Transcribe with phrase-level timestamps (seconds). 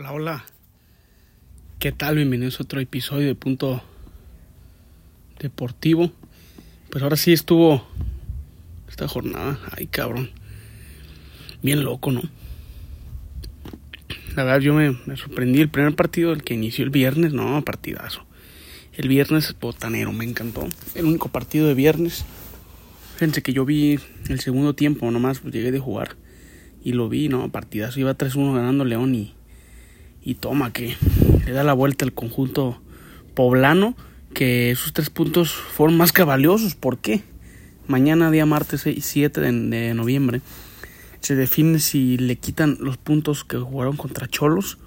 [0.00, 0.44] Hola, hola.
[1.78, 2.16] ¿Qué tal?
[2.16, 3.82] Bienvenidos a otro episodio de Punto
[5.38, 6.10] Deportivo.
[6.88, 7.86] Pues ahora sí estuvo
[8.88, 9.60] esta jornada.
[9.76, 10.30] Ay, cabrón.
[11.60, 12.22] Bien loco, ¿no?
[14.36, 15.60] La verdad, yo me, sorprendí.
[15.60, 18.24] El primer partido, el que inició el viernes, no, partidazo.
[18.94, 20.66] El viernes, botanero, me encantó.
[20.94, 22.24] El único partido de viernes.
[23.16, 26.16] Fíjense que yo vi el segundo tiempo, nomás pues, llegué de jugar.
[26.82, 28.00] Y lo vi, no, partidazo.
[28.00, 29.34] Iba 3-1 ganando León y
[30.22, 30.96] y toma que
[31.46, 32.80] le da la vuelta al conjunto
[33.34, 33.94] poblano,
[34.34, 36.74] que esos tres puntos fueron más que valiosos.
[36.74, 37.22] ¿Por qué?
[37.86, 40.42] Mañana, día martes 7 de, noviembre,
[41.20, 44.78] se define si le quitan los puntos que jugaron contra Cholos,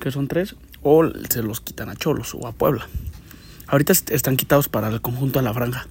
[0.00, 2.86] que son tres, o se los quitan a Cholos o a Puebla.
[3.66, 5.86] Ahorita están quitados para el conjunto de la franja.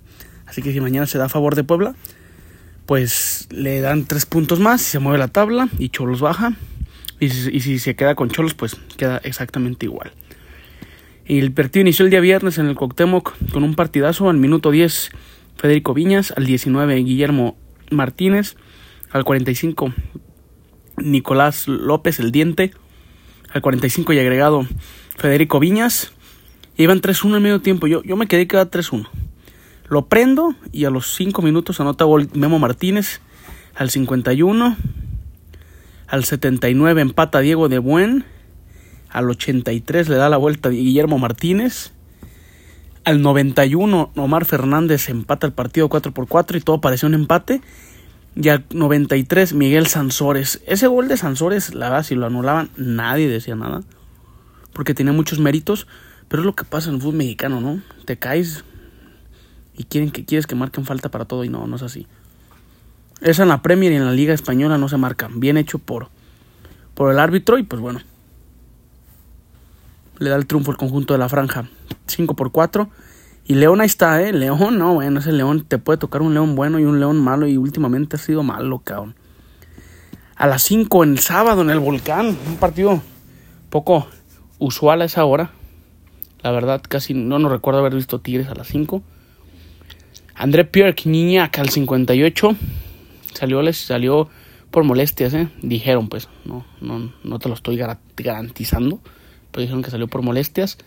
[0.45, 1.95] Así que si mañana se da a favor de Puebla,
[2.85, 6.53] pues le dan tres puntos más, se mueve la tabla y Cholos baja
[7.21, 10.11] y si, se queda con Cholos, pues queda exactamente igual.
[11.27, 14.27] Y el partido inició el día viernes en el Coctemoc con un partidazo.
[14.27, 15.11] Al minuto 10,
[15.55, 16.33] Federico Viñas.
[16.35, 17.57] Al 19, Guillermo
[17.91, 18.55] Martínez.
[19.11, 19.93] Al 45,
[20.97, 22.71] Nicolás López, el diente.
[23.53, 24.65] Al 45 y agregado,
[25.15, 26.13] Federico Viñas.
[26.75, 27.85] iban 3-1 en medio tiempo.
[27.85, 29.07] Yo, yo me quedé queda 3-1.
[29.89, 33.21] Lo prendo y a los 5 minutos anota Memo Martínez.
[33.75, 34.75] Al 51
[36.11, 38.25] al 79 empata Diego de Buen.
[39.09, 41.93] Al 83 le da la vuelta Guillermo Martínez.
[43.05, 47.61] Al 91 Omar Fernández empata el partido 4 por 4 y todo parecía un empate.
[48.35, 50.61] Y al 93 Miguel Sansores.
[50.67, 53.79] Ese gol de Sansores, la verdad, si lo anulaban, nadie decía nada.
[54.73, 55.87] Porque tenía muchos méritos.
[56.27, 57.81] Pero es lo que pasa en el fútbol mexicano, ¿no?
[58.03, 58.65] Te caes
[59.77, 62.05] y quieren que quieres que marquen falta para todo y no, no es así.
[63.21, 65.29] Esa en la Premier y en la Liga Española no se marca.
[65.31, 66.09] Bien hecho por,
[66.95, 68.01] por el árbitro y pues bueno.
[70.17, 71.69] Le da el triunfo el conjunto de la franja.
[72.07, 72.89] 5 por 4.
[73.45, 74.33] Y León ahí está, ¿eh?
[74.33, 77.47] León, no, bueno, ese León te puede tocar un León bueno y un León malo
[77.47, 79.15] y últimamente ha sido malo, cabrón.
[80.35, 83.01] A las 5 en el sábado en el Volcán, un partido
[83.69, 84.07] poco
[84.57, 85.51] usual a esa hora.
[86.41, 89.03] La verdad, casi no nos recuerdo haber visto Tigres a las 5.
[90.33, 92.55] André Pierre Quiñac al 58
[93.33, 94.29] salió, salió
[94.71, 95.49] por molestias, ¿eh?
[95.61, 98.99] Dijeron, pues, no, no, no te lo estoy garantizando,
[99.51, 100.77] pero dijeron que salió por molestias.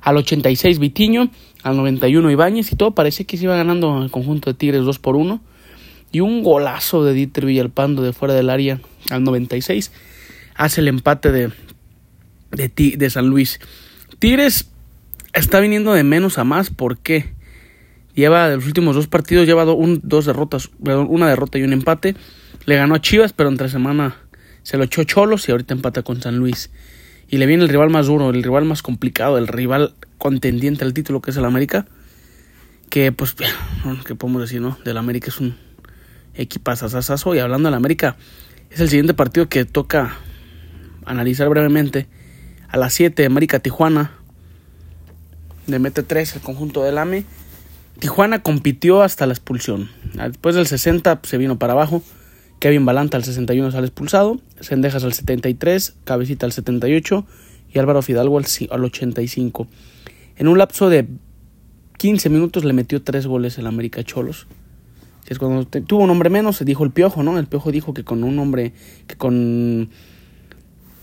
[0.00, 1.30] Al 86 Vitiño,
[1.62, 4.98] al 91 Ibáñez y todo parece que se iba ganando el conjunto de Tigres 2
[4.98, 5.40] por 1.
[6.10, 8.80] Y un golazo de Dieter Villalpando de fuera del área
[9.10, 9.92] al 96
[10.54, 11.52] hace el empate de,
[12.50, 13.60] de, de San Luis.
[14.18, 14.68] Tigres
[15.32, 17.32] está viniendo de menos a más, ¿por qué?
[18.14, 22.14] Lleva de los últimos dos partidos, lleva un, dos derrotas, una derrota y un empate.
[22.66, 24.16] Le ganó a Chivas, pero entre semana
[24.62, 26.70] se lo echó Cholos y ahorita empata con San Luis.
[27.28, 30.92] Y le viene el rival más duro, el rival más complicado, el rival contendiente al
[30.92, 31.86] título que es el América.
[32.90, 33.34] Que pues,
[34.06, 34.76] ¿qué podemos decir, no?
[34.84, 35.56] Del América es un
[36.34, 37.34] equipazazazazo.
[37.34, 38.16] Y hablando del América,
[38.70, 40.16] es el siguiente partido que toca
[41.06, 42.06] analizar brevemente.
[42.68, 44.12] A las 7, América Tijuana.
[45.66, 47.24] Le mete 3 el conjunto del AME.
[47.98, 49.90] Tijuana compitió hasta la expulsión.
[50.14, 52.02] Después del 60 se vino para abajo.
[52.58, 54.40] Kevin Balanta al 61 sale expulsado.
[54.60, 55.94] Sendejas al 73.
[56.04, 57.26] Cabecita al 78.
[57.72, 59.66] Y Álvaro Fidalgo al, al 85.
[60.36, 61.06] En un lapso de
[61.98, 64.46] 15 minutos le metió tres goles el América Cholos.
[65.28, 67.38] Es cuando tuvo un hombre menos, se dijo el Piojo, ¿no?
[67.38, 68.72] El Piojo dijo que con un hombre,
[69.06, 69.88] que con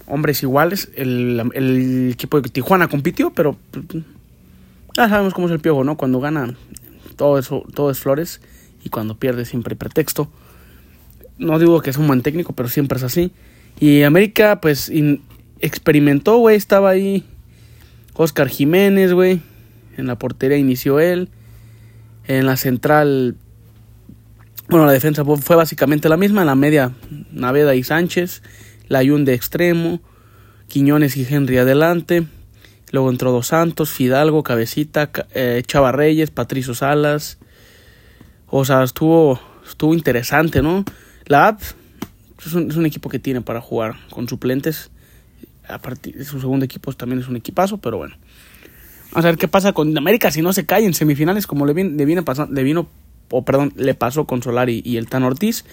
[0.05, 4.03] hombres iguales, el, el equipo de Tijuana compitió, pero pues,
[4.95, 5.97] ya sabemos cómo es el Piojo, ¿no?
[5.97, 6.53] Cuando gana
[7.19, 8.39] todo eso, todo es flores
[8.81, 10.31] y cuando pierde siempre hay pretexto.
[11.37, 13.33] No digo que es un buen técnico, pero siempre es así.
[13.77, 14.89] Y América, pues,
[15.59, 17.25] experimentó, güey, estaba ahí
[18.13, 19.41] Oscar Jiménez, güey.
[19.97, 21.27] En la portería inició él.
[22.25, 23.35] En la central,
[24.69, 26.41] bueno, la defensa fue básicamente la misma.
[26.41, 26.93] En la media,
[27.33, 28.41] Naveda y Sánchez.
[28.87, 29.99] La Yun de extremo.
[30.69, 32.27] Quiñones y Henry adelante.
[32.91, 37.37] Luego entró Dos Santos, Fidalgo, Cabecita, eh, Chava Reyes, Patricio Salas.
[38.47, 40.83] O sea, estuvo, estuvo interesante, ¿no?
[41.25, 41.61] La app
[42.45, 44.89] es un, equipo que tiene para jugar con suplentes.
[45.67, 48.15] A partir de su segundo equipo también es un equipazo, pero bueno.
[49.11, 51.73] Vamos a ver qué pasa con América si no se cae en semifinales, como le,
[51.73, 52.87] viene, le, viene pasando, le vino,
[53.29, 55.65] o perdón, le pasó con Solari y el Tan Ortiz.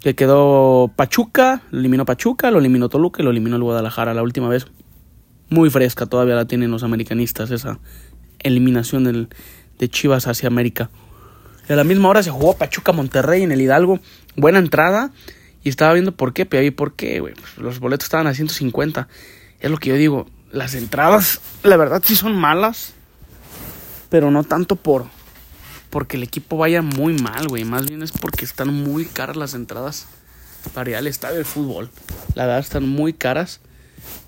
[0.00, 4.24] Que quedó Pachuca, lo eliminó Pachuca, lo eliminó Toluca y lo eliminó el Guadalajara la
[4.24, 4.66] última vez
[5.52, 7.78] muy fresca, todavía la tienen los americanistas, esa
[8.40, 9.28] eliminación del,
[9.78, 10.90] de Chivas hacia América.
[11.68, 14.00] a la misma hora se jugó Pachuca Monterrey en el Hidalgo,
[14.34, 15.12] buena entrada,
[15.62, 17.34] y estaba viendo por qué, ahí por qué, güey.
[17.34, 19.06] Pues los boletos estaban a 150.
[19.60, 22.94] Es lo que yo digo, las entradas, la verdad sí son malas,
[24.08, 25.06] pero no tanto por
[25.92, 29.52] porque el equipo vaya muy mal, güey, más bien es porque están muy caras las
[29.52, 30.06] entradas
[30.72, 31.90] para ir al estadio de fútbol.
[32.34, 33.60] La verdad están muy caras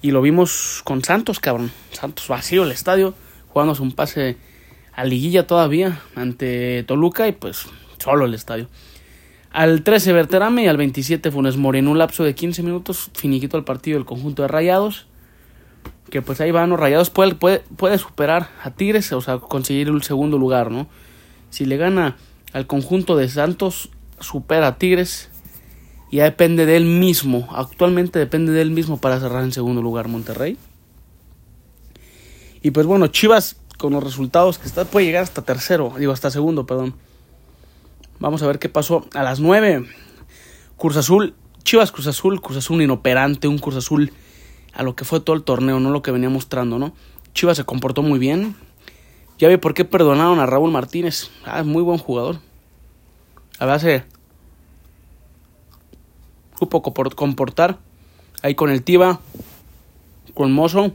[0.02, 1.70] y lo vimos con Santos, cabrón.
[1.92, 3.14] Santos vacío el estadio,
[3.48, 4.36] jugándose un pase
[4.92, 7.66] a liguilla todavía ante Toluca y pues
[7.98, 8.68] solo el estadio.
[9.50, 13.56] Al 13 Berterame y al 27 Funes Mori en un lapso de 15 minutos finiquito
[13.56, 15.06] el partido del conjunto de Rayados.
[16.10, 20.02] Que pues ahí van Rayados puede, puede, puede superar a Tigres, o sea, conseguir el
[20.02, 20.88] segundo lugar, ¿no?
[21.50, 22.16] Si le gana
[22.52, 23.90] al conjunto de Santos,
[24.20, 25.30] supera a Tigres.
[26.14, 27.48] Ya depende de él mismo.
[27.50, 30.56] Actualmente depende de él mismo para cerrar en segundo lugar Monterrey.
[32.62, 36.30] Y pues bueno, Chivas con los resultados que está puede llegar hasta tercero, digo hasta
[36.30, 36.94] segundo, perdón.
[38.20, 39.86] Vamos a ver qué pasó a las 9.
[40.76, 41.34] Cruz Azul,
[41.64, 44.12] Chivas Cruz Azul, Cruz Azul inoperante, un Cruz Azul
[44.72, 46.94] a lo que fue todo el torneo, no lo que venía mostrando, ¿no?
[47.32, 48.54] Chivas se comportó muy bien.
[49.40, 51.32] Ya vi por qué perdonaron a Raúl Martínez.
[51.44, 52.38] Ah, es muy buen jugador.
[53.58, 54.04] A base
[56.64, 57.78] supo comportar
[58.42, 59.20] ahí con el Tiba,
[60.32, 60.92] con Mozo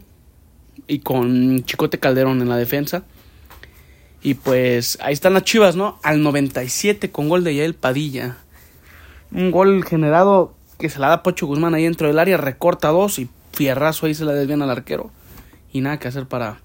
[0.87, 3.03] y con Chicote Calderón en la defensa.
[4.21, 5.99] Y pues ahí están las chivas, ¿no?
[6.01, 8.37] Al 97 con gol de Yael Padilla.
[9.31, 13.19] Un gol generado que se la da Pocho Guzmán ahí dentro del área, recorta dos
[13.19, 15.11] y fierrazo ahí se la desvían al arquero.
[15.71, 16.61] Y nada que hacer para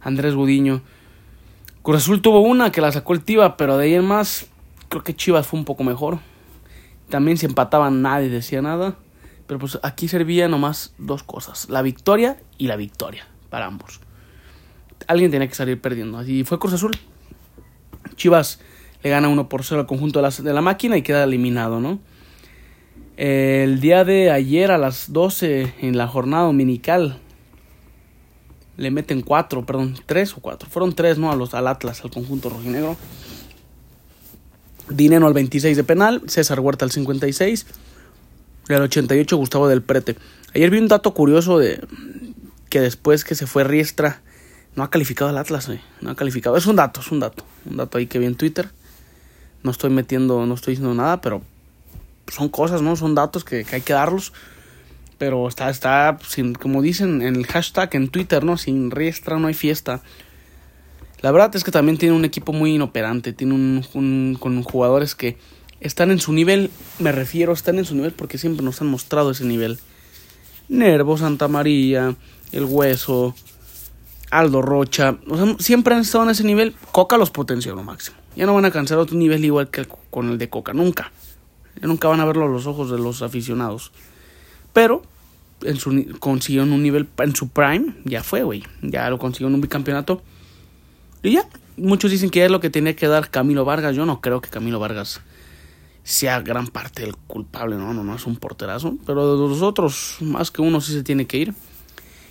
[0.00, 0.82] Andrés Gudiño.
[1.82, 4.46] Cruz tuvo una que la sacó el Tiva, pero de ahí en más
[4.88, 6.20] creo que Chivas fue un poco mejor.
[7.08, 8.96] También si empataban nadie decía nada.
[9.46, 14.00] Pero pues aquí servía nomás dos cosas, la victoria y la victoria para ambos
[15.06, 16.18] alguien tenía que salir perdiendo.
[16.18, 16.92] Así fue Cruz Azul.
[18.16, 18.60] Chivas
[19.02, 21.80] le gana 1 por 0 al conjunto de la, de la máquina y queda eliminado,
[21.80, 21.98] ¿no?
[23.16, 27.18] El día de ayer a las 12 en la jornada dominical
[28.76, 30.68] le meten 4, perdón, 3 o 4.
[30.68, 31.32] Fueron 3, ¿no?
[31.32, 32.96] A los, al Atlas, al conjunto rojinegro.
[34.88, 37.66] Dinero al 26 de penal, César Huerta al 56
[38.68, 40.16] y al 88 Gustavo del Prete.
[40.54, 41.80] Ayer vi un dato curioso de
[42.68, 44.20] que después que se fue Riestra
[44.76, 46.56] no ha calificado al Atlas, No ha calificado.
[46.56, 47.44] Es un dato, es un dato.
[47.64, 48.68] Un dato ahí que vi en Twitter.
[49.62, 51.42] No estoy metiendo, no estoy diciendo nada, pero
[52.28, 52.94] son cosas, ¿no?
[52.94, 54.32] Son datos que, hay que darlos.
[55.18, 58.58] Pero está, está, sin, como dicen en el hashtag en Twitter, ¿no?
[58.58, 60.02] Sin riestra no hay fiesta.
[61.20, 63.32] La verdad es que también tiene un equipo muy inoperante.
[63.32, 65.38] Tiene un, con jugadores que
[65.80, 66.70] están en su nivel.
[66.98, 69.78] Me refiero, están en su nivel porque siempre nos han mostrado ese nivel.
[70.68, 72.16] Nervo, Santa María,
[72.52, 73.34] El Hueso,
[74.30, 75.16] Aldo Rocha,
[75.58, 76.74] siempre han estado en ese nivel.
[76.92, 78.16] Coca los potenció lo máximo.
[78.34, 81.12] Ya no van a alcanzar otro nivel igual que con el de Coca, nunca.
[81.80, 83.92] Ya nunca van a verlo a los ojos de los aficionados.
[84.72, 85.02] Pero
[85.62, 88.64] en su, consiguió en un nivel en su prime, ya fue, güey.
[88.82, 90.22] Ya lo consiguió en un bicampeonato.
[91.26, 93.96] Y ya, muchos dicen que es lo que tenía que dar Camilo Vargas.
[93.96, 95.20] Yo no creo que Camilo Vargas
[96.04, 98.94] sea gran parte del culpable, no, no, no es un porterazo.
[99.04, 101.54] Pero de los otros, más que uno sí se tiene que ir.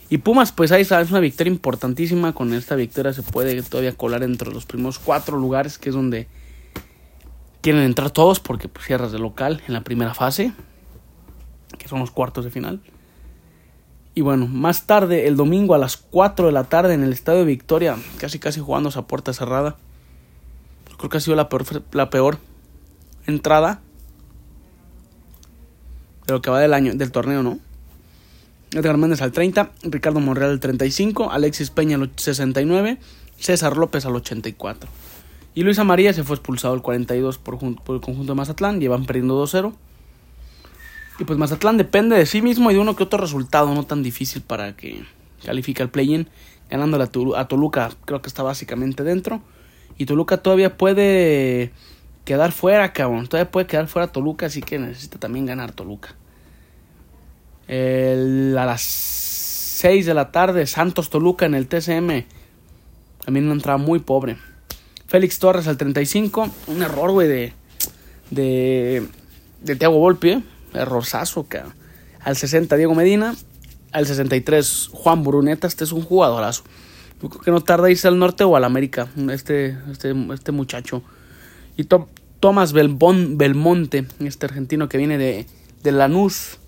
[0.09, 2.31] Y Pumas, pues ahí está, es una victoria importantísima.
[2.31, 6.29] Con esta victoria se puede todavía colar entre los primeros cuatro lugares, que es donde
[7.59, 10.53] quieren entrar todos, porque pues, cierras de local en la primera fase,
[11.77, 12.79] que son los cuartos de final.
[14.17, 17.39] Y bueno, más tarde, el domingo a las 4 de la tarde en el Estadio
[17.39, 19.75] de Victoria, casi casi jugando a puerta cerrada.
[20.97, 22.37] Creo que ha sido la peor, la peor
[23.27, 23.81] entrada
[26.25, 27.59] de lo que va del año, del torneo, ¿no?
[28.71, 32.97] Edgar Méndez al 30, Ricardo Monreal al 35, Alexis Peña al 69,
[33.37, 34.89] César López al 84.
[35.55, 39.05] Y Luisa María se fue expulsado al 42 por, por el conjunto de Mazatlán, llevan
[39.05, 39.73] perdiendo 2-0.
[41.17, 44.03] Y pues Mazatlán depende de sí mismo y de uno que otro resultado no tan
[44.03, 45.03] difícil para que
[45.45, 46.27] califique al play-in.
[46.69, 47.01] Ganando
[47.35, 49.41] a Toluca, creo que está básicamente dentro.
[49.97, 51.71] Y Toluca todavía puede
[52.25, 53.27] quedar fuera, cabrón.
[53.27, 56.15] Todavía puede quedar fuera Toluca, así que necesita también ganar Toluca.
[57.69, 62.25] A las 6 de la tarde, Santos Toluca en el TCM.
[63.23, 64.37] También una entrada muy pobre.
[65.07, 66.49] Félix Torres al 35.
[66.67, 67.53] Un error, güey, de,
[68.31, 69.07] de,
[69.61, 70.31] de Thiago Volpi.
[70.31, 70.43] Eh.
[70.75, 71.61] Errorzazo, que
[72.21, 73.35] Al 60, Diego Medina.
[73.91, 75.67] Al 63, Juan Bruneta.
[75.67, 76.63] Este es un jugadorazo.
[77.21, 79.07] Yo creo que no tarda irse al norte o al América.
[79.31, 81.01] Este, este, este muchacho.
[81.77, 81.85] Y
[82.39, 85.45] Tomás Belmonte, este argentino que viene de,
[85.83, 86.59] de Lanús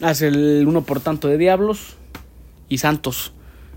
[0.00, 1.96] hace el uno por tanto de Diablos.
[2.68, 3.32] Y Santos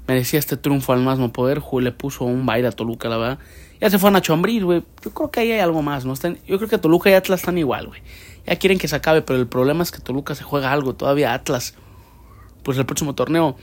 [0.07, 1.61] merecía este triunfo al mismo poder.
[1.81, 3.39] Le puso un baile a Toluca, la verdad.
[3.81, 4.83] Ya se fue a Nacho Ambriz, güey.
[5.03, 6.13] Yo creo que ahí hay algo más, ¿no?
[6.13, 8.01] Están, yo creo que Toluca y Atlas están igual, güey.
[8.45, 10.95] Ya quieren que se acabe, pero el problema es que Toluca se juega algo.
[10.95, 11.75] Todavía Atlas
[12.65, 13.55] pues el próximo torneo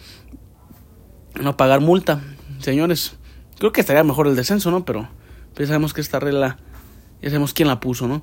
[1.41, 2.23] no pagar multa.
[2.61, 3.17] Señores,
[3.59, 4.85] creo que estaría mejor el descenso, ¿no?
[4.85, 5.09] Pero
[5.55, 6.59] pues sabemos que esta regla,
[7.21, 8.23] ya sabemos quién la puso, ¿no?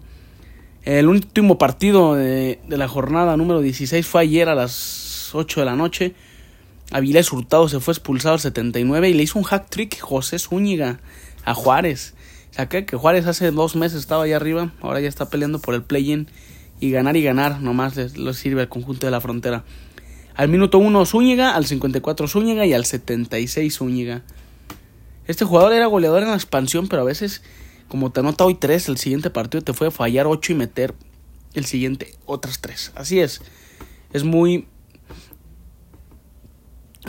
[0.83, 5.65] El último partido de, de la jornada número 16 fue ayer a las 8 de
[5.65, 6.15] la noche.
[6.91, 11.01] Avilés Hurtado se fue expulsado al 79 y le hizo un hack trick José Zúñiga
[11.43, 12.15] a Juárez.
[12.69, 15.83] Que, que Juárez hace dos meses estaba allá arriba, ahora ya está peleando por el
[15.83, 16.27] play-in
[16.79, 19.63] y ganar y ganar nomás les, les sirve al conjunto de la frontera.
[20.35, 24.23] Al minuto 1 Zúñiga, al 54 Zúñiga y al 76 Zúñiga.
[25.27, 27.43] Este jugador era goleador en la expansión, pero a veces,
[27.87, 30.95] como te anota hoy 3, el siguiente partido te fue a fallar 8 y meter
[31.53, 32.93] el siguiente otras 3.
[32.95, 33.41] Así es.
[34.11, 34.67] Es muy,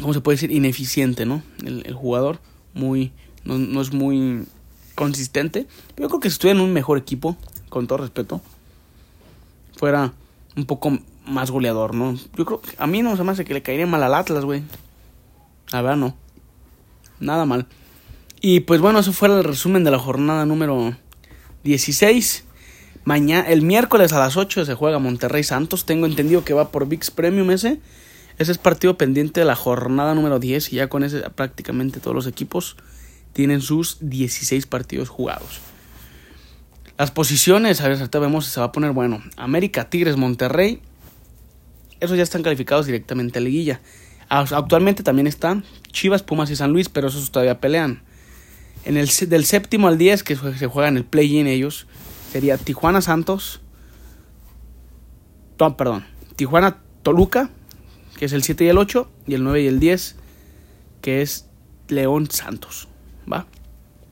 [0.00, 0.50] ¿cómo se puede decir?
[0.50, 1.42] Ineficiente, ¿no?
[1.64, 2.40] El, el jugador
[2.74, 3.12] muy,
[3.44, 4.44] no, no, es muy
[5.00, 5.66] consistente.
[5.96, 7.34] Yo creo que si estuviera en un mejor equipo,
[7.70, 8.42] con todo respeto,
[9.78, 10.12] fuera
[10.58, 12.16] un poco más goleador, ¿no?
[12.36, 14.44] Yo creo que a mí no se me hace que le caería mal al Atlas,
[14.44, 14.62] güey.
[15.72, 16.14] A ver, no.
[17.18, 17.66] Nada mal.
[18.42, 20.94] Y pues bueno, eso fue el resumen de la jornada número
[21.64, 22.44] 16.
[23.04, 25.86] Mañana, el miércoles a las 8 se juega Monterrey Santos.
[25.86, 27.80] Tengo entendido que va por VIX Premium ese.
[28.36, 32.14] Ese es partido pendiente de la jornada número 10 y ya con ese prácticamente todos
[32.14, 32.76] los equipos
[33.32, 35.60] tienen sus 16 partidos jugados.
[36.98, 39.22] Las posiciones, a ver, ahorita vemos si se va a poner bueno.
[39.36, 40.82] América, Tigres, Monterrey.
[41.98, 43.80] Esos ya están calificados directamente a liguilla.
[44.28, 48.02] Actualmente también están Chivas, Pumas y San Luis, pero esos todavía pelean.
[48.84, 51.86] En el del séptimo al 10 que se juega en el play-in ellos
[52.30, 53.60] sería Tijuana Santos.
[55.56, 56.06] Perdón.
[56.36, 57.50] Tijuana Toluca,
[58.18, 60.16] que es el 7 y el 8, y el 9 y el 10,
[61.00, 61.46] que es
[61.88, 62.89] León Santos.
[63.30, 63.46] ¿Va?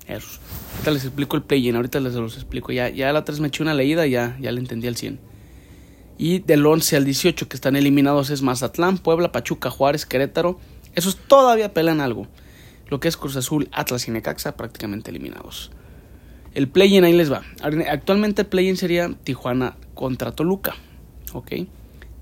[0.07, 0.41] Esos.
[0.73, 2.73] Ahorita les explico el play-in, ahorita les los explico.
[2.73, 5.21] Ya, ya la 3 me eché una leída, ya, ya le entendí al 100.
[6.17, 10.59] Y del 11 al 18 que están eliminados es Mazatlán, Puebla, Pachuca, Juárez, Querétaro.
[10.95, 12.27] Esos todavía pelan algo.
[12.89, 15.71] Lo que es Cruz Azul, Atlas y Necaxa prácticamente eliminados.
[16.55, 17.43] El play-in ahí les va.
[17.89, 20.75] Actualmente el play-in sería Tijuana contra Toluca.
[21.35, 21.53] ¿Ok?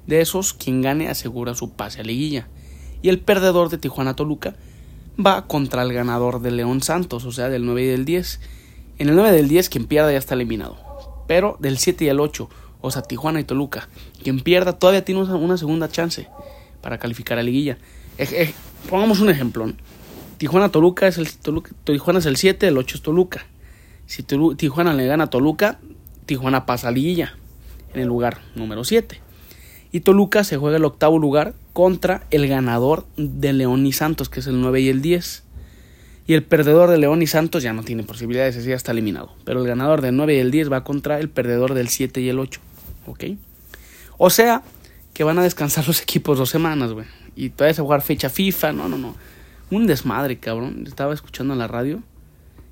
[0.07, 2.49] De esos, quien gane asegura su pase a liguilla.
[3.00, 4.57] Y el perdedor de Tijuana Toluca
[5.25, 8.40] va contra el ganador de León Santos, o sea, del 9 y del 10.
[8.99, 10.76] En el 9 del 10, quien pierda ya está eliminado.
[11.26, 12.49] Pero del 7 y el 8,
[12.80, 13.88] o sea, Tijuana y Toluca,
[14.23, 16.28] quien pierda todavía tiene una segunda chance
[16.80, 17.78] para calificar a liguilla.
[18.18, 18.54] Eh, eh,
[18.88, 19.70] pongamos un ejemplo.
[20.38, 23.46] Tijuana Toluca es el Toluca, Tijuana es el 7, el 8 es Toluca.
[24.06, 25.80] Si Tijuana le gana a Toluca,
[26.26, 27.35] Tijuana pasa a liguilla
[27.94, 29.20] en el lugar número 7.
[29.92, 34.40] Y Toluca se juega el octavo lugar contra el ganador de León y Santos, que
[34.40, 35.42] es el 9 y el 10.
[36.26, 39.35] Y el perdedor de León y Santos ya no tiene posibilidades, ese ya está eliminado.
[39.45, 42.30] Pero el ganador del 9 y el 10 va contra el perdedor del 7 y
[42.30, 42.61] el 8.
[43.04, 43.25] ¿Ok?
[44.16, 44.62] O sea,
[45.12, 47.04] que van a descansar los equipos dos semanas, güey.
[47.37, 49.14] Y todavía se jugar fecha FIFA, no, no, no.
[49.71, 50.85] Un desmadre, cabrón.
[50.87, 52.02] Estaba escuchando en la radio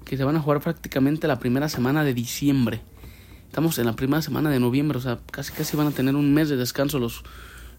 [0.06, 2.80] que se van a jugar prácticamente la primera semana de diciembre.
[3.48, 6.32] Estamos en la primera semana de noviembre, o sea, casi casi van a tener un
[6.32, 7.22] mes de descanso los,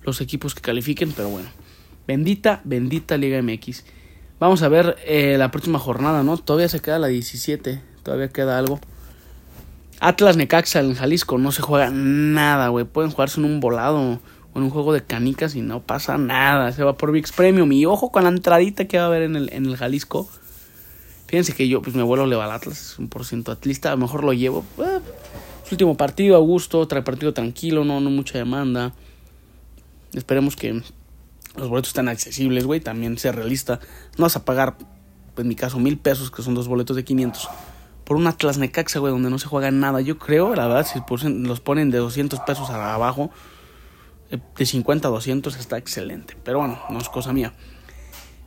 [0.05, 1.49] los equipos que califiquen, pero bueno.
[2.07, 3.83] Bendita, bendita Liga MX.
[4.39, 6.37] Vamos a ver eh, la próxima jornada, ¿no?
[6.37, 8.79] Todavía se queda la 17, todavía queda algo.
[9.99, 12.85] Atlas Necaxa en Jalisco no se juega nada, güey.
[12.85, 16.71] Pueden jugarse en un volado o en un juego de canicas y no pasa nada.
[16.73, 17.71] Se va por VIX Premium.
[17.71, 20.29] Y ojo con la entradita que va a haber en el, en el Jalisco.
[21.27, 23.89] Fíjense que yo, pues mi abuelo le va al Atlas, es un por ciento atlista.
[23.89, 24.63] A lo mejor lo llevo.
[24.77, 24.99] Eh,
[25.63, 28.93] su último partido a gusto, trae partido tranquilo, no, no mucha demanda.
[30.15, 30.81] Esperemos que
[31.55, 32.79] los boletos estén accesibles, güey.
[32.79, 33.79] También sea realista.
[34.17, 34.77] No vas a pagar,
[35.37, 37.49] en mi caso, mil pesos, que son dos boletos de 500.
[38.03, 40.01] Por un Atlas Necaxa, güey, donde no se juega nada.
[40.01, 43.31] Yo creo, la verdad, si los ponen de 200 pesos abajo,
[44.31, 46.37] eh, de 50 a 200 está excelente.
[46.43, 47.53] Pero bueno, no es cosa mía.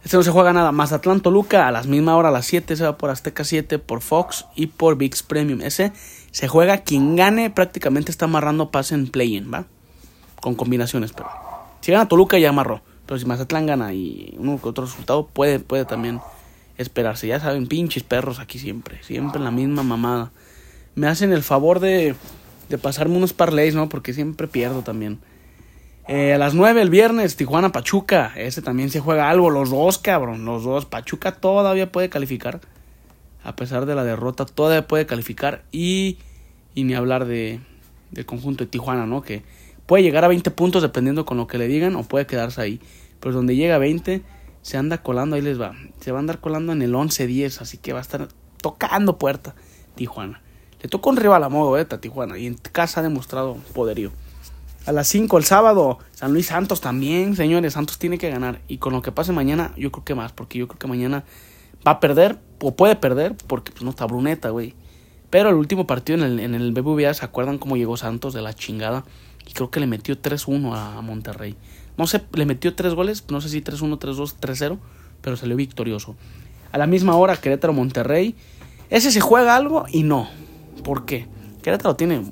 [0.05, 0.71] Este no se juega nada.
[0.71, 4.01] Mazatlán Toluca a las misma hora, a las 7, se va por Azteca 7, por
[4.01, 5.61] Fox y por VIX Premium.
[5.61, 5.93] Ese
[6.31, 9.67] se juega quien gane, prácticamente está amarrando pase en play-in, ¿va?
[10.41, 11.48] Con combinaciones, pero.
[11.81, 12.83] Si gana Toluca ya amarró.
[13.07, 16.21] Pero si Mazatlán gana y uno que otro resultado, puede, puede también
[16.77, 17.27] esperarse.
[17.27, 19.03] Ya saben, pinches perros aquí siempre.
[19.03, 20.31] Siempre la misma mamada.
[20.95, 22.15] Me hacen el favor de,
[22.69, 23.89] de pasarme unos parlays, ¿no?
[23.89, 25.21] Porque siempre pierdo también.
[26.07, 28.33] Eh, a las 9 el viernes, Tijuana Pachuca.
[28.37, 29.51] Ese también se juega algo.
[29.51, 30.45] Los dos, cabrón.
[30.45, 30.85] Los dos.
[30.87, 32.61] Pachuca todavía puede calificar.
[33.43, 35.65] A pesar de la derrota, todavía puede calificar.
[35.73, 36.19] Y,
[36.75, 37.61] y ni hablar de,
[38.11, 39.23] del conjunto de Tijuana, ¿no?
[39.23, 39.43] Que
[39.89, 41.97] puede llegar a 20 puntos dependiendo con lo que le digan.
[41.97, 42.81] O puede quedarse ahí.
[43.19, 44.23] Pero donde llega a 20,
[44.63, 45.35] se anda colando.
[45.35, 45.75] Ahí les va.
[45.99, 47.63] Se va a andar colando en el 11-10.
[47.63, 48.29] Así que va a estar
[48.61, 49.55] tocando puerta
[49.95, 50.43] Tijuana.
[50.83, 51.87] Le tocó un rival a modo, ¿eh?
[51.87, 52.39] Tijuana.
[52.39, 54.13] Y en casa ha demostrado poderío.
[54.85, 57.73] A las 5 el sábado, San Luis Santos también, señores.
[57.73, 58.61] Santos tiene que ganar.
[58.69, 60.33] Y con lo que pase mañana, yo creo que más.
[60.33, 61.25] Porque yo creo que mañana
[61.87, 64.75] va a perder, o puede perder, porque pues, no está Bruneta, güey.
[65.31, 68.43] Pero el último partido en el, en el BBVA, ¿se acuerdan cómo llegó Santos de
[68.43, 69.05] la chingada?
[69.49, 71.57] Y creo que le metió 3-1 a Monterrey.
[71.97, 74.79] No sé, le metió 3 goles, no sé si 3-1, 3-2, 3-0,
[75.23, 76.17] pero salió victorioso.
[76.71, 78.35] A la misma hora, Querétaro-Monterrey.
[78.91, 80.29] Ese se juega algo y no.
[80.85, 81.27] ¿Por qué?
[81.63, 82.23] Querétaro tiene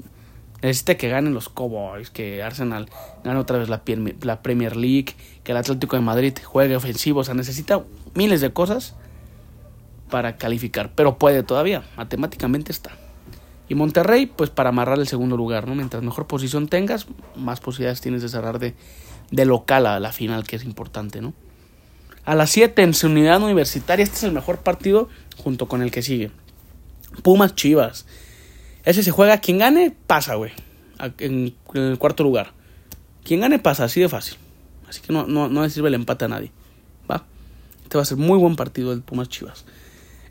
[0.63, 2.89] necesita que ganen los Cowboys, que Arsenal
[3.25, 3.83] gane otra vez la,
[4.23, 7.83] la Premier League, que el Atlético de Madrid juegue ofensivo, o sea, necesita
[8.15, 8.95] miles de cosas
[10.11, 12.93] para calificar, pero puede todavía, matemáticamente está.
[13.69, 15.75] Y Monterrey, pues para amarrar el segundo lugar, ¿no?
[15.75, 18.75] Mientras mejor posición tengas, más posibilidades tienes de cerrar de,
[19.31, 21.35] de local a la final, que es importante, ¿no?
[22.25, 25.91] A las 7 en su unidad universitaria, este es el mejor partido junto con el
[25.91, 26.31] que sigue.
[27.23, 28.07] Pumas Chivas.
[28.85, 30.53] Ese se juega, quien gane, pasa, güey.
[31.19, 32.53] En, el cuarto lugar.
[33.25, 34.39] Quien gane, pasa, así de fácil.
[34.89, 36.53] Así que no, no, no le sirve el empate a nadie.
[37.11, 37.25] ¿Va?
[37.83, 39.65] Este va a ser muy buen partido el Pumas Chivas.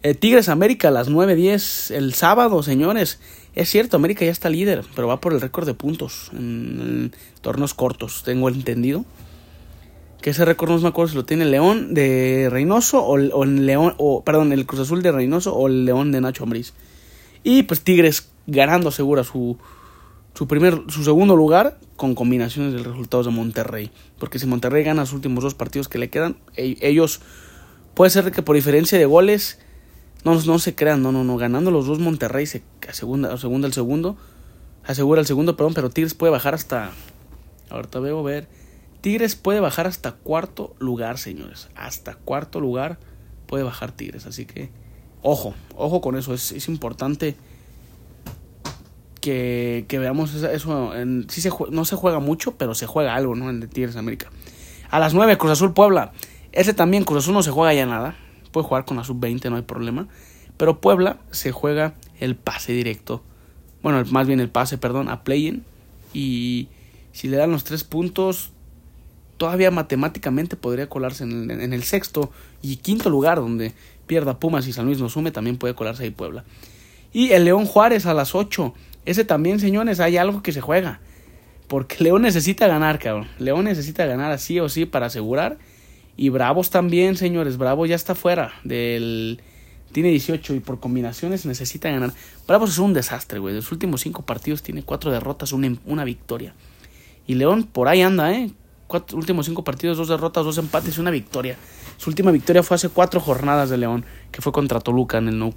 [0.05, 3.19] Eh, Tigres América las 9.10 el sábado, señores.
[3.55, 7.74] Es cierto, América ya está líder, pero va por el récord de puntos en, torneos
[7.74, 9.03] cortos, tengo entendido.
[10.21, 13.95] Que ese récord no me acuerdo si lo tiene León de Reynoso o, el León,
[13.97, 16.74] o perdón, el Cruz Azul de Reynoso o el León de Nacho Ambriz.
[17.43, 19.57] Y pues Tigres ganando segura su,
[20.35, 23.89] su, primer, su segundo lugar con combinaciones de resultados de Monterrey.
[24.19, 27.21] Porque si Monterrey gana los últimos dos partidos que le quedan, e, ellos
[27.95, 29.57] puede ser que por diferencia de goles
[30.25, 34.17] no, no se crean, no, no, no, ganando los dos Monterrey se segunda el segundo,
[34.84, 36.91] asegura el segundo, perdón, pero Tigres puede bajar hasta,
[37.70, 38.50] ahorita veo, ver,
[39.00, 42.98] Tigres puede bajar hasta cuarto lugar, señores, hasta cuarto lugar
[43.46, 44.70] puede bajar Tigres, así que
[45.22, 47.36] ojo, ojo con eso, es, es importante
[49.25, 50.94] que, que veamos eso.
[50.96, 53.50] En, sí se, no se juega mucho, pero se juega algo, ¿no?
[53.50, 54.29] En Tigres América.
[54.91, 56.12] A las 9, Cruz Azul Puebla.
[56.51, 58.15] Ese también, Cruz Azul no se juega ya nada.
[58.55, 60.07] Puede jugar con la sub-20, no hay problema.
[60.55, 63.22] Pero Puebla se juega el pase directo.
[63.83, 65.65] Bueno, más bien el pase, perdón, a play-in.
[66.13, 66.70] Y
[67.11, 68.51] si le dan los tres puntos,
[69.35, 73.74] todavía matemáticamente podría colarse en el, en el, sexto y quinto lugar, donde
[74.07, 76.46] pierda Pumas y San Luis nos sume, también puede colarse ahí Puebla.
[77.11, 78.74] Y el León Juárez a las 8.
[79.05, 81.01] Ese también, señores, hay algo que se juega.
[81.68, 83.27] Porque León necesita ganar, cabrón.
[83.37, 85.57] León necesita ganar así o sí para asegurar.
[86.17, 87.57] Y Bravos también, señores.
[87.57, 89.41] Bravo ya está fuera del...
[89.91, 92.11] Tiene 18 y por combinaciones necesita ganar.
[92.47, 93.53] Bravos es un desastre, güey.
[93.53, 96.53] De los últimos 5 partidos tiene 4 derrotas, una, una victoria.
[97.27, 98.51] Y León por ahí anda, ¿eh?
[98.87, 101.57] Cuatro, últimos 5 partidos, 2 derrotas, 2 empates y una victoria.
[101.97, 105.39] Su última victoria fue hace 4 jornadas de León, que fue contra Toluca en el
[105.39, 105.53] Nou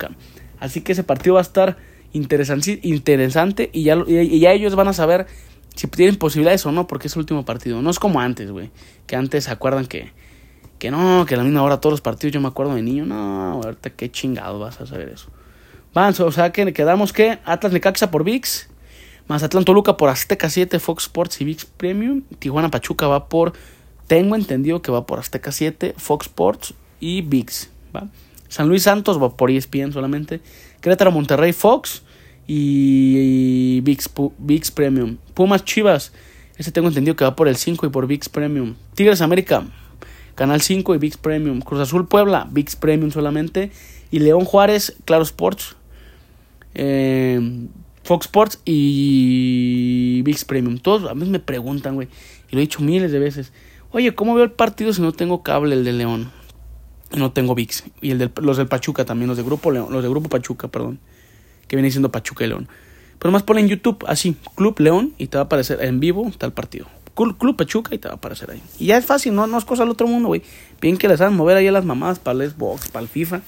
[0.60, 1.76] Así que ese partido va a estar
[2.12, 5.26] interesante, interesante y, ya, y ya ellos van a saber
[5.78, 7.82] si tienen posibilidades o no, porque es el último partido.
[7.82, 8.70] No es como antes, güey.
[9.06, 10.10] Que antes se acuerdan que,
[10.78, 13.60] que no, que la misma hora todos los partidos, yo me acuerdo de niño, no,
[13.62, 15.28] ahorita qué chingado vas a saber eso.
[15.94, 18.68] Van, o sea, que quedamos que Atlas Necaxa por VIX,
[19.26, 23.52] Mazatlán Toluca por Azteca 7, Fox Sports y VIX Premium, Tijuana Pachuca va por,
[24.06, 28.08] tengo entendido que va por Azteca 7, Fox Sports y VIX, ¿va?
[28.48, 30.40] San Luis Santos va por ESPN solamente.
[30.80, 32.02] Querétaro Monterrey Fox
[32.46, 35.18] y VIX, Premium.
[35.34, 36.12] Pumas Chivas,
[36.56, 38.74] ese tengo entendido que va por el 5 y por VIX Premium.
[38.94, 39.64] Tigres América,
[40.38, 41.61] Canal 5 y VIX Premium.
[41.61, 43.72] Cruz Azul Puebla, VIX Premium solamente.
[44.12, 45.74] Y León Juárez, Claro Sports,
[46.74, 47.66] eh,
[48.05, 50.79] Fox Sports y VIX Premium.
[50.79, 52.07] Todos a mí me preguntan, güey,
[52.51, 53.53] y lo he dicho miles de veces.
[53.90, 56.31] Oye, ¿cómo veo el partido si no tengo cable, el de León?
[57.16, 57.85] no tengo VIX.
[58.01, 61.01] Y el los del Pachuca también, los de Grupo León, los de Grupo Pachuca, perdón.
[61.66, 62.68] Que viene siendo Pachuca y León.
[63.18, 66.31] Pero más ponle en YouTube, así, Club León, y te va a aparecer en vivo
[66.38, 66.87] tal partido.
[67.18, 68.62] Club, Pachuca y te va a aparecer ahí.
[68.78, 70.42] Y ya es fácil, no, no es cosa del otro mundo, güey.
[70.81, 73.40] Bien que les hagan mover ahí a las mamadas para el Xbox, para el FIFA.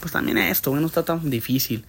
[0.00, 1.84] Pues también esto, güey, no está tan difícil.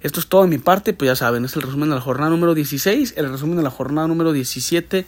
[0.00, 2.30] Esto es todo de mi parte, pues ya saben, es el resumen de la jornada
[2.30, 3.14] número 16.
[3.16, 5.06] El resumen de la jornada número 17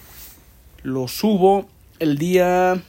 [0.82, 2.82] lo subo el día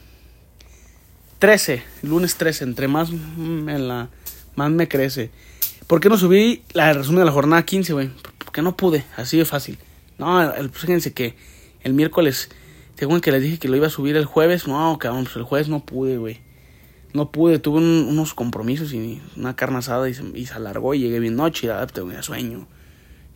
[1.38, 4.08] 13, lunes 13, entre más me, la,
[4.56, 5.30] más me crece.
[5.86, 8.10] ¿Por qué no subí la resumen de la jornada 15, güey?
[8.38, 9.78] Porque no pude, así de fácil.
[10.18, 11.36] No, el, pues fíjense que
[11.82, 12.50] el miércoles,
[12.96, 15.44] según que les dije que lo iba a subir el jueves, no, cabrón, pues el
[15.44, 16.40] jueves no pude, güey.
[17.14, 21.36] No pude, tuve unos compromisos y una carne asada y se, alargó y llegué bien
[21.36, 22.66] noche y adapté, tenía sueño.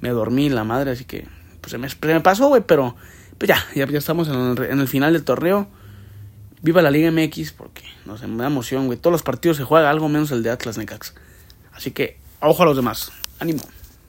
[0.01, 1.27] Me dormí la madre, así que
[1.61, 2.97] pues se me, pasó, güey, pero
[3.39, 5.69] pues ya, ya, estamos en el, en el final del torneo
[6.63, 8.97] Viva la Liga MX porque no sé, da emoción, güey.
[8.97, 11.13] Todos los partidos se juega algo menos el de Atlas Necax.
[11.73, 13.11] Así que, ojo a los demás.
[13.41, 13.63] Ánimo.